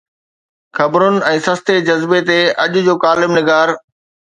[0.77, 3.69] خبرن ۽ سستي جذبي تي اڄ جو ڪالم نگار